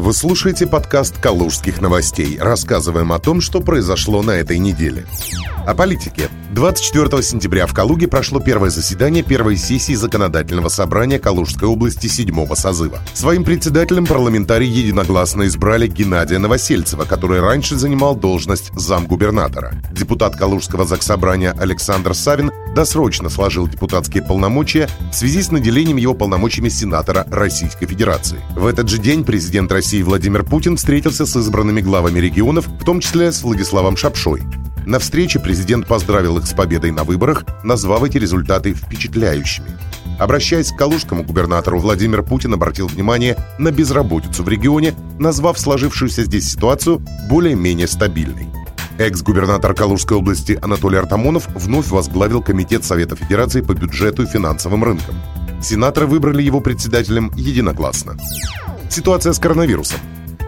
Вы 0.00 0.12
слушаете 0.12 0.68
подкаст 0.68 1.18
«Калужских 1.18 1.80
новостей». 1.80 2.38
Рассказываем 2.38 3.12
о 3.12 3.18
том, 3.18 3.40
что 3.40 3.60
произошло 3.60 4.22
на 4.22 4.30
этой 4.30 4.58
неделе. 4.58 5.04
О 5.66 5.74
политике. 5.74 6.28
24 6.52 7.22
сентября 7.22 7.66
в 7.66 7.74
Калуге 7.74 8.06
прошло 8.08 8.40
первое 8.40 8.70
заседание 8.70 9.22
первой 9.22 9.56
сессии 9.56 9.94
Законодательного 9.94 10.68
собрания 10.68 11.18
Калужской 11.18 11.68
области 11.68 12.06
седьмого 12.06 12.54
созыва. 12.54 13.00
Своим 13.12 13.44
председателем 13.44 14.06
парламентарии 14.06 14.68
единогласно 14.68 15.46
избрали 15.46 15.88
Геннадия 15.88 16.38
Новосельцева, 16.38 17.04
который 17.04 17.40
раньше 17.40 17.76
занимал 17.76 18.14
должность 18.14 18.70
замгубернатора. 18.74 19.74
Депутат 19.90 20.36
Калужского 20.36 20.86
заксобрания 20.86 21.54
Александр 21.58 22.14
Савин 22.14 22.50
досрочно 22.74 23.28
сложил 23.28 23.66
депутатские 23.66 24.22
полномочия 24.22 24.88
в 25.10 25.14
связи 25.14 25.42
с 25.42 25.50
наделением 25.50 25.96
его 25.96 26.14
полномочиями 26.14 26.68
сенатора 26.68 27.26
Российской 27.30 27.86
Федерации. 27.86 28.38
В 28.56 28.66
этот 28.66 28.88
же 28.88 28.98
день 28.98 29.24
президент 29.24 29.72
России 29.72 29.87
Владимир 29.96 30.44
Путин 30.44 30.76
встретился 30.76 31.24
с 31.24 31.34
избранными 31.34 31.80
главами 31.80 32.18
регионов, 32.20 32.66
в 32.66 32.84
том 32.84 33.00
числе 33.00 33.32
с 33.32 33.42
Владиславом 33.42 33.96
Шапшой. 33.96 34.42
На 34.84 34.98
встрече 34.98 35.40
президент 35.40 35.86
поздравил 35.86 36.38
их 36.38 36.46
с 36.46 36.52
победой 36.52 36.90
на 36.90 37.04
выборах, 37.04 37.44
назвав 37.64 38.02
эти 38.04 38.18
результаты 38.18 38.74
впечатляющими. 38.74 39.70
Обращаясь 40.18 40.72
к 40.72 40.76
калужскому 40.76 41.22
губернатору, 41.22 41.78
Владимир 41.78 42.22
Путин 42.22 42.52
обратил 42.52 42.86
внимание 42.86 43.36
на 43.58 43.70
безработицу 43.70 44.42
в 44.42 44.48
регионе, 44.48 44.94
назвав 45.18 45.58
сложившуюся 45.58 46.24
здесь 46.24 46.50
ситуацию 46.50 47.02
более-менее 47.30 47.86
стабильной. 47.86 48.48
Экс-губернатор 48.98 49.74
Калужской 49.74 50.18
области 50.18 50.58
Анатолий 50.60 50.98
Артамонов 50.98 51.48
вновь 51.54 51.88
возглавил 51.88 52.42
Комитет 52.42 52.84
Совета 52.84 53.16
Федерации 53.16 53.62
по 53.62 53.72
бюджету 53.72 54.24
и 54.24 54.26
финансовым 54.26 54.84
рынкам. 54.84 55.14
Сенаторы 55.62 56.06
выбрали 56.06 56.42
его 56.42 56.60
председателем 56.60 57.32
единогласно. 57.36 58.16
Ситуация 58.88 59.32
с 59.32 59.38
коронавирусом. 59.38 60.00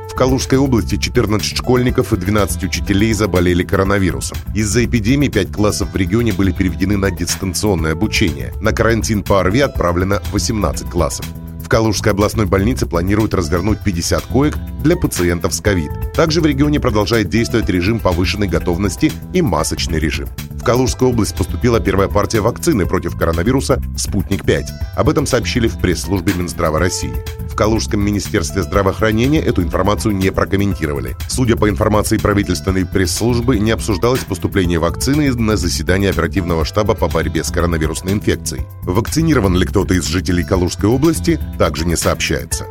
В 0.08 0.14
Калужской 0.14 0.58
области 0.58 0.96
14 0.96 1.56
школьников 1.56 2.12
и 2.12 2.16
12 2.16 2.64
учителей 2.64 3.12
заболели 3.12 3.62
коронавирусом. 3.62 4.38
Из-за 4.54 4.84
эпидемии 4.84 5.28
5 5.28 5.52
классов 5.52 5.92
в 5.92 5.96
регионе 5.96 6.32
были 6.32 6.50
переведены 6.50 6.96
на 6.96 7.10
дистанционное 7.10 7.92
обучение. 7.92 8.52
На 8.60 8.72
карантин 8.72 9.22
по 9.22 9.40
ОРВИ 9.40 9.60
отправлено 9.60 10.20
18 10.32 10.88
классов. 10.88 11.26
В 11.62 11.68
Калужской 11.68 12.12
областной 12.12 12.46
больнице 12.46 12.86
планируют 12.86 13.34
развернуть 13.34 13.78
50 13.84 14.24
коек 14.24 14.56
для 14.82 14.96
пациентов 14.96 15.54
с 15.54 15.60
ковид. 15.60 15.92
Также 16.14 16.40
в 16.40 16.46
регионе 16.46 16.80
продолжает 16.80 17.28
действовать 17.28 17.68
режим 17.68 18.00
повышенной 18.00 18.48
готовности 18.48 19.12
и 19.32 19.42
масочный 19.42 20.00
режим. 20.00 20.28
В 20.60 20.62
Калужскую 20.62 21.10
область 21.10 21.34
поступила 21.34 21.80
первая 21.80 22.08
партия 22.08 22.42
вакцины 22.42 22.84
против 22.84 23.16
коронавируса 23.16 23.82
«Спутник-5». 23.96 24.64
Об 24.94 25.08
этом 25.08 25.26
сообщили 25.26 25.68
в 25.68 25.78
пресс-службе 25.78 26.34
Минздрава 26.34 26.78
России. 26.78 27.14
В 27.50 27.56
Калужском 27.56 28.00
министерстве 28.04 28.62
здравоохранения 28.62 29.40
эту 29.40 29.62
информацию 29.62 30.14
не 30.14 30.30
прокомментировали. 30.30 31.16
Судя 31.28 31.56
по 31.56 31.70
информации 31.70 32.18
правительственной 32.18 32.84
пресс-службы, 32.84 33.58
не 33.58 33.70
обсуждалось 33.70 34.20
поступление 34.20 34.78
вакцины 34.78 35.32
на 35.32 35.56
заседание 35.56 36.10
оперативного 36.10 36.66
штаба 36.66 36.94
по 36.94 37.08
борьбе 37.08 37.42
с 37.42 37.50
коронавирусной 37.50 38.12
инфекцией. 38.12 38.66
Вакцинирован 38.82 39.56
ли 39.56 39.64
кто-то 39.64 39.94
из 39.94 40.04
жителей 40.04 40.44
Калужской 40.44 40.90
области, 40.90 41.40
также 41.58 41.86
не 41.86 41.96
сообщается. 41.96 42.66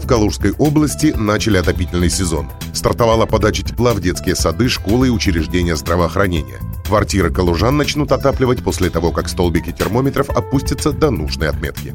В 0.00 0.06
Калужской 0.06 0.52
области 0.52 1.12
начали 1.16 1.56
отопительный 1.56 2.08
сезон. 2.08 2.48
Стартовала 2.72 3.26
подача 3.26 3.64
тепла 3.64 3.94
в 3.94 4.00
детские 4.00 4.36
сады, 4.36 4.68
школы 4.68 5.08
и 5.08 5.10
учреждения 5.10 5.74
здравоохранения. 5.74 6.60
Квартиры 6.86 7.32
калужан 7.32 7.76
начнут 7.76 8.12
отапливать 8.12 8.62
после 8.62 8.90
того, 8.90 9.10
как 9.10 9.28
столбики 9.28 9.72
термометров 9.72 10.30
опустятся 10.30 10.92
до 10.92 11.10
нужной 11.10 11.48
отметки. 11.48 11.92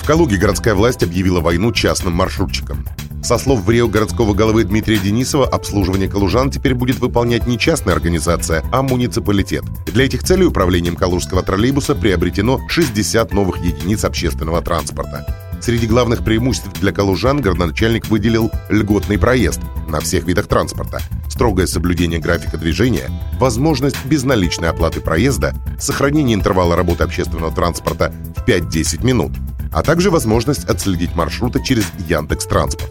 В 0.00 0.06
Калуге 0.06 0.36
городская 0.36 0.74
власть 0.76 1.02
объявила 1.02 1.40
войну 1.40 1.72
частным 1.72 2.12
маршрутчикам. 2.12 2.86
Со 3.24 3.38
слов 3.38 3.64
в 3.64 3.70
Рио 3.70 3.88
городского 3.88 4.34
головы 4.34 4.64
Дмитрия 4.64 4.98
Денисова, 4.98 5.48
обслуживание 5.48 6.08
калужан 6.08 6.50
теперь 6.50 6.74
будет 6.74 7.00
выполнять 7.00 7.46
не 7.46 7.58
частная 7.58 7.94
организация, 7.94 8.62
а 8.70 8.82
муниципалитет. 8.82 9.64
Для 9.86 10.04
этих 10.04 10.22
целей 10.22 10.44
управлением 10.44 10.94
калужского 10.94 11.42
троллейбуса 11.42 11.94
приобретено 11.94 12.60
60 12.68 13.32
новых 13.32 13.64
единиц 13.64 14.04
общественного 14.04 14.60
транспорта. 14.60 15.43
Среди 15.60 15.86
главных 15.86 16.24
преимуществ 16.24 16.68
для 16.80 16.92
калужан 16.92 17.40
городоначальник 17.40 18.08
выделил 18.08 18.50
льготный 18.68 19.18
проезд 19.18 19.60
на 19.88 20.00
всех 20.00 20.24
видах 20.24 20.46
транспорта, 20.46 21.00
строгое 21.28 21.66
соблюдение 21.66 22.20
графика 22.20 22.58
движения, 22.58 23.10
возможность 23.38 24.04
безналичной 24.04 24.68
оплаты 24.68 25.00
проезда, 25.00 25.54
сохранение 25.78 26.34
интервала 26.34 26.76
работы 26.76 27.04
общественного 27.04 27.52
транспорта 27.52 28.12
в 28.36 28.48
5-10 28.48 29.04
минут– 29.04 29.32
а 29.74 29.82
также 29.82 30.10
возможность 30.10 30.64
отследить 30.64 31.16
маршруты 31.16 31.62
через 31.62 31.84
Яндекс 32.08 32.46
Транспорт. 32.46 32.90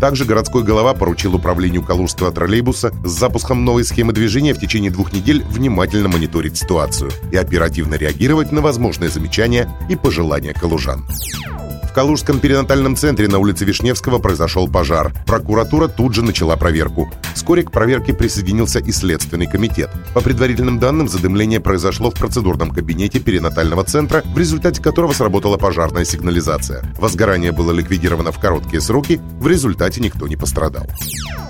Также 0.00 0.24
городской 0.24 0.62
голова 0.62 0.94
поручил 0.94 1.34
управлению 1.34 1.82
Калужского 1.82 2.30
троллейбуса 2.30 2.92
с 3.04 3.10
запуском 3.10 3.64
новой 3.64 3.84
схемы 3.84 4.12
движения 4.12 4.54
в 4.54 4.60
течение 4.60 4.90
двух 4.90 5.12
недель 5.12 5.42
внимательно 5.48 6.08
мониторить 6.08 6.56
ситуацию 6.56 7.10
и 7.32 7.36
оперативно 7.36 7.94
реагировать 7.94 8.52
на 8.52 8.60
возможные 8.60 9.10
замечания 9.10 9.68
и 9.88 9.96
пожелания 9.96 10.54
калужан. 10.54 11.04
Калужском 11.98 12.38
перинатальном 12.38 12.94
центре 12.94 13.26
на 13.26 13.38
улице 13.38 13.64
Вишневского 13.64 14.20
произошел 14.20 14.68
пожар. 14.68 15.12
Прокуратура 15.26 15.88
тут 15.88 16.14
же 16.14 16.22
начала 16.22 16.54
проверку. 16.54 17.12
Вскоре 17.34 17.64
к 17.64 17.72
проверке 17.72 18.14
присоединился 18.14 18.78
и 18.78 18.92
Следственный 18.92 19.48
комитет. 19.48 19.90
По 20.14 20.20
предварительным 20.20 20.78
данным, 20.78 21.08
задымление 21.08 21.58
произошло 21.58 22.12
в 22.12 22.14
процедурном 22.14 22.70
кабинете 22.70 23.18
перинатального 23.18 23.82
центра, 23.82 24.22
в 24.24 24.38
результате 24.38 24.80
которого 24.80 25.12
сработала 25.12 25.56
пожарная 25.56 26.04
сигнализация. 26.04 26.84
Возгорание 27.00 27.50
было 27.50 27.72
ликвидировано 27.72 28.30
в 28.30 28.38
короткие 28.38 28.80
сроки, 28.80 29.20
в 29.40 29.48
результате 29.48 30.00
никто 30.00 30.28
не 30.28 30.36
пострадал. 30.36 30.86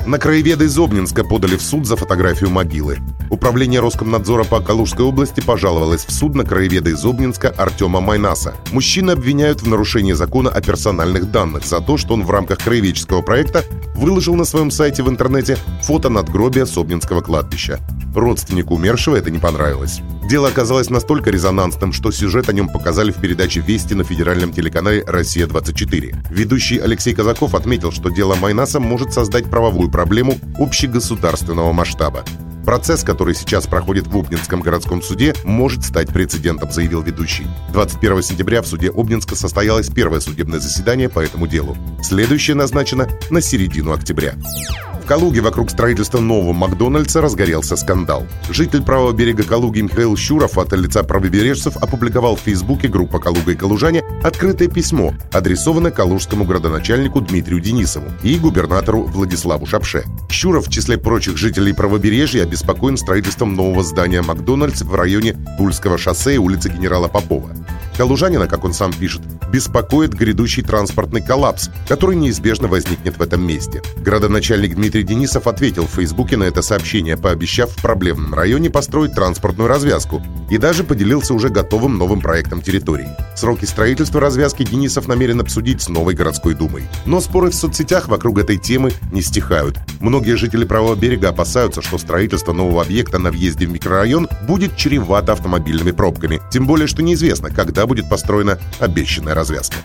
На 0.06 0.18
краеведы 0.18 0.64
из 0.64 0.78
Обнинска 0.78 1.24
подали 1.24 1.56
в 1.56 1.62
суд 1.62 1.86
за 1.86 1.96
фотографию 1.96 2.48
могилы. 2.48 2.96
Управление 3.28 3.80
Роскомнадзора 3.80 4.44
по 4.44 4.60
Калужской 4.60 5.04
области 5.04 5.42
пожаловалось 5.42 6.06
в 6.06 6.10
суд 6.10 6.34
на 6.34 6.44
краеведа 6.44 6.88
из 6.88 7.04
Обнинска 7.04 7.50
Артема 7.50 8.00
Майнаса. 8.00 8.54
Мужчины 8.72 9.10
обвиняют 9.10 9.60
в 9.60 9.68
нарушении 9.68 10.14
закона 10.14 10.37
о 10.46 10.60
персональных 10.60 11.30
данных 11.32 11.66
за 11.66 11.80
то, 11.80 11.96
что 11.96 12.14
он 12.14 12.24
в 12.24 12.30
рамках 12.30 12.58
краеведческого 12.58 13.22
проекта 13.22 13.64
выложил 13.96 14.36
на 14.36 14.44
своем 14.44 14.70
сайте 14.70 15.02
в 15.02 15.08
интернете 15.08 15.58
фото 15.82 16.08
надгробия 16.08 16.66
Собнинского 16.66 17.20
кладбища. 17.20 17.80
Родственнику 18.14 18.74
умершего 18.74 19.16
это 19.16 19.30
не 19.30 19.38
понравилось. 19.38 20.00
Дело 20.28 20.48
оказалось 20.48 20.90
настолько 20.90 21.30
резонансным, 21.30 21.92
что 21.92 22.10
сюжет 22.10 22.48
о 22.48 22.52
нем 22.52 22.68
показали 22.68 23.10
в 23.10 23.16
передаче 23.16 23.60
«Вести» 23.60 23.94
на 23.94 24.04
федеральном 24.04 24.52
телеканале 24.52 25.02
«Россия-24». 25.06 26.16
Ведущий 26.30 26.78
Алексей 26.78 27.14
Казаков 27.14 27.54
отметил, 27.54 27.92
что 27.92 28.10
дело 28.10 28.34
Майнаса 28.34 28.78
может 28.78 29.12
создать 29.12 29.50
правовую 29.50 29.90
проблему 29.90 30.36
общегосударственного 30.58 31.72
масштаба. 31.72 32.24
Процесс, 32.68 33.02
который 33.02 33.34
сейчас 33.34 33.66
проходит 33.66 34.08
в 34.08 34.14
Обнинском 34.14 34.60
городском 34.60 35.00
суде, 35.00 35.32
может 35.42 35.86
стать 35.86 36.08
прецедентом, 36.08 36.70
заявил 36.70 37.00
ведущий. 37.00 37.46
21 37.72 38.22
сентября 38.22 38.60
в 38.60 38.66
суде 38.66 38.90
Обнинска 38.90 39.36
состоялось 39.36 39.88
первое 39.88 40.20
судебное 40.20 40.58
заседание 40.58 41.08
по 41.08 41.20
этому 41.20 41.46
делу. 41.46 41.78
Следующее 42.02 42.56
назначено 42.56 43.08
на 43.30 43.40
середину 43.40 43.94
октября. 43.94 44.34
Калуге 45.08 45.40
вокруг 45.40 45.70
строительства 45.70 46.20
нового 46.20 46.52
Макдональдса 46.52 47.22
разгорелся 47.22 47.76
скандал. 47.76 48.26
Житель 48.50 48.82
правого 48.82 49.12
берега 49.12 49.42
Калуги 49.42 49.80
Михаил 49.80 50.18
Щуров 50.18 50.58
от 50.58 50.74
лица 50.74 51.02
правобережцев 51.02 51.78
опубликовал 51.78 52.36
в 52.36 52.40
Фейсбуке 52.40 52.88
группа 52.88 53.18
«Калуга 53.18 53.52
и 53.52 53.54
Калужане» 53.54 54.04
открытое 54.22 54.68
письмо, 54.68 55.14
адресованное 55.32 55.92
калужскому 55.92 56.44
градоначальнику 56.44 57.22
Дмитрию 57.22 57.58
Денисову 57.58 58.08
и 58.22 58.38
губернатору 58.38 59.04
Владиславу 59.04 59.64
Шапше. 59.64 60.04
Щуров 60.30 60.66
в 60.66 60.70
числе 60.70 60.98
прочих 60.98 61.38
жителей 61.38 61.72
правобережья 61.72 62.42
обеспокоен 62.42 62.98
строительством 62.98 63.54
нового 63.54 63.82
здания 63.82 64.20
«Макдональдс» 64.20 64.82
в 64.82 64.94
районе 64.94 65.34
Тульского 65.56 65.96
шоссе 65.96 66.34
и 66.34 66.38
улицы 66.38 66.68
генерала 66.68 67.08
Попова. 67.08 67.48
Калужанина, 67.96 68.46
как 68.46 68.64
он 68.64 68.74
сам 68.74 68.92
пишет, 68.92 69.22
беспокоит 69.52 70.14
грядущий 70.14 70.62
транспортный 70.62 71.20
коллапс, 71.20 71.70
который 71.88 72.16
неизбежно 72.16 72.68
возникнет 72.68 73.18
в 73.18 73.22
этом 73.22 73.46
месте. 73.46 73.82
Градоначальник 73.96 74.74
Дмитрий 74.74 75.02
Денисов 75.02 75.46
ответил 75.46 75.86
в 75.86 75.90
Фейсбуке 75.90 76.36
на 76.36 76.44
это 76.44 76.62
сообщение, 76.62 77.16
пообещав 77.16 77.70
в 77.70 77.82
проблемном 77.82 78.34
районе 78.34 78.70
построить 78.70 79.14
транспортную 79.14 79.68
развязку 79.68 80.22
и 80.50 80.58
даже 80.58 80.84
поделился 80.84 81.34
уже 81.34 81.48
готовым 81.48 81.98
новым 81.98 82.20
проектом 82.20 82.62
территории. 82.62 83.08
Сроки 83.36 83.64
строительства 83.64 84.20
развязки 84.20 84.64
Денисов 84.64 85.08
намерен 85.08 85.40
обсудить 85.40 85.82
с 85.82 85.88
новой 85.88 86.14
городской 86.14 86.54
думой. 86.54 86.84
Но 87.06 87.20
споры 87.20 87.50
в 87.50 87.54
соцсетях 87.54 88.08
вокруг 88.08 88.38
этой 88.38 88.56
темы 88.56 88.92
не 89.12 89.22
стихают. 89.22 89.78
Многие 90.00 90.36
жители 90.36 90.64
правого 90.64 90.94
берега 90.94 91.30
опасаются, 91.30 91.82
что 91.82 91.98
строительство 91.98 92.52
нового 92.52 92.82
объекта 92.82 93.18
на 93.18 93.30
въезде 93.30 93.66
в 93.66 93.70
микрорайон 93.70 94.28
будет 94.46 94.76
чревато 94.76 95.32
автомобильными 95.32 95.92
пробками. 95.92 96.40
Тем 96.50 96.66
более, 96.66 96.86
что 96.86 97.02
неизвестно, 97.02 97.50
когда 97.50 97.86
будет 97.86 98.08
построена 98.08 98.58
обещанная 98.78 99.34
развязка. 99.38 99.76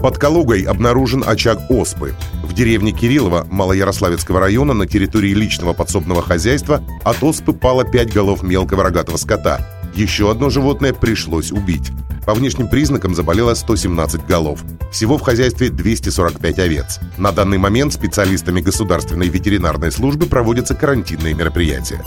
Под 0.00 0.18
Калугой 0.18 0.62
обнаружен 0.62 1.22
очаг 1.26 1.58
оспы. 1.70 2.14
В 2.42 2.52
деревне 2.52 2.92
Кириллова 2.92 3.46
Малоярославецкого 3.50 4.40
района 4.40 4.72
на 4.74 4.86
территории 4.86 5.32
личного 5.32 5.72
подсобного 5.72 6.22
хозяйства 6.22 6.82
от 7.04 7.22
оспы 7.22 7.52
пало 7.52 7.84
пять 7.84 8.12
голов 8.12 8.42
мелкого 8.42 8.82
рогатого 8.82 9.16
скота. 9.16 9.66
Еще 9.94 10.30
одно 10.30 10.50
животное 10.50 10.92
пришлось 10.92 11.52
убить. 11.52 11.92
По 12.24 12.34
внешним 12.34 12.68
признакам 12.68 13.14
заболело 13.14 13.54
117 13.54 14.26
голов. 14.26 14.60
Всего 14.92 15.18
в 15.18 15.22
хозяйстве 15.22 15.70
245 15.70 16.58
овец. 16.60 17.00
На 17.18 17.32
данный 17.32 17.58
момент 17.58 17.92
специалистами 17.92 18.60
Государственной 18.60 19.28
ветеринарной 19.28 19.90
службы 19.90 20.26
проводятся 20.26 20.74
карантинные 20.74 21.34
мероприятия. 21.34 22.02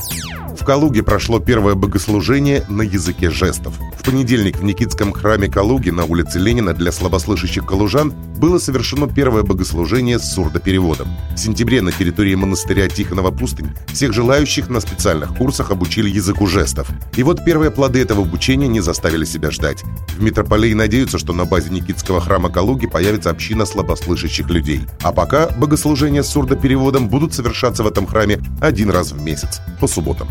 В 0.60 0.64
Калуге 0.64 1.04
прошло 1.04 1.40
первое 1.40 1.76
богослужение 1.76 2.64
на 2.70 2.82
языке 2.82 3.30
жестов. 3.30 3.74
В 4.00 4.04
понедельник 4.04 4.58
в 4.58 4.64
Никитском 4.64 5.12
храме 5.12 5.50
Калуги 5.50 5.90
на 5.90 6.06
улице 6.06 6.40
Ленина 6.40 6.74
для 6.74 6.92
слабослышащих 6.92 7.66
калужан 7.66 8.14
было 8.38 8.58
совершено 8.58 9.08
первое 9.08 9.44
богослужение 9.44 10.18
с 10.18 10.34
сурдопереводом. 10.34 11.08
В 11.36 11.38
сентябре 11.38 11.82
на 11.82 11.92
территории 11.92 12.36
монастыря 12.36 12.88
Тихонова 12.88 13.32
пустынь 13.32 13.72
всех 13.92 14.14
желающих 14.14 14.70
на 14.70 14.80
специальных 14.80 15.36
курсах 15.36 15.72
обучили 15.72 16.10
языку 16.10 16.48
жестов. 16.48 16.90
И 17.16 17.24
вот 17.24 17.44
первые 17.44 17.70
плоды 17.70 18.02
этого 18.02 18.24
обучения 18.24 18.68
не 18.68 18.80
заставили 18.80 19.26
себя 19.26 19.52
ждать. 19.52 19.84
В 20.10 20.22
метрополии 20.22 20.74
надеются, 20.74 21.18
что 21.18 21.34
на 21.34 21.46
базе 21.46 21.70
Никитского 21.70 22.22
храма 22.22 22.50
Калуги 22.50 22.88
появится 22.88 23.30
община 23.30 23.66
слабослышащих 23.66 24.50
людей. 24.50 24.82
А 25.02 25.12
пока 25.12 25.50
богослужения 25.50 26.24
с 26.24 26.30
сурдопереводом 26.30 27.10
будут 27.10 27.34
совершаться 27.34 27.84
в 27.84 27.88
этом 27.88 28.08
храме 28.08 28.40
один 28.62 28.90
раз 28.92 29.12
в 29.12 29.22
месяц, 29.22 29.60
по 29.80 29.88
субботам. 29.88 30.28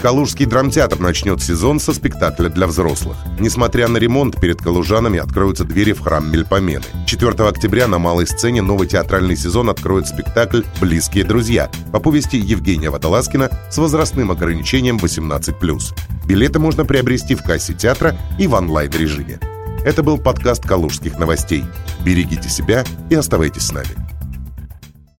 Калужский 0.00 0.46
драмтеатр 0.46 1.00
начнет 1.00 1.42
сезон 1.42 1.80
со 1.80 1.92
спектакля 1.92 2.48
для 2.48 2.68
взрослых. 2.68 3.16
Несмотря 3.40 3.88
на 3.88 3.96
ремонт, 3.96 4.40
перед 4.40 4.62
калужанами 4.62 5.18
откроются 5.18 5.64
двери 5.64 5.92
в 5.92 6.00
храм 6.00 6.30
Мельпомены. 6.30 6.84
4 7.06 7.32
октября 7.48 7.88
на 7.88 7.98
малой 7.98 8.24
сцене 8.28 8.62
новый 8.62 8.86
театральный 8.86 9.36
сезон 9.36 9.70
откроет 9.70 10.06
спектакль 10.06 10.62
«Близкие 10.80 11.24
друзья» 11.24 11.68
по 11.92 11.98
повести 11.98 12.36
Евгения 12.36 12.90
Водолазкина 12.90 13.50
с 13.72 13.76
возрастным 13.76 14.30
ограничением 14.30 14.98
18+. 14.98 15.82
Билеты 16.26 16.60
можно 16.60 16.84
приобрести 16.84 17.34
в 17.34 17.42
кассе 17.42 17.74
театра 17.74 18.16
и 18.38 18.46
в 18.46 18.54
онлайн-режиме. 18.54 19.40
Это 19.84 20.04
был 20.04 20.18
подкаст 20.18 20.62
«Калужских 20.62 21.18
новостей». 21.18 21.64
Берегите 22.04 22.48
себя 22.48 22.84
и 23.10 23.16
оставайтесь 23.16 23.66
с 23.66 23.72
нами. 23.72 24.07